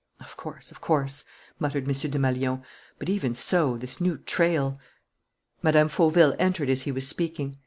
[0.19, 1.25] "Of course, of course,"
[1.59, 1.91] muttered M.
[1.93, 2.63] Desmalions.
[2.97, 4.79] "But even so, this new trail"
[5.61, 5.85] Mme.
[5.89, 7.59] Fauville entered as he was speaking.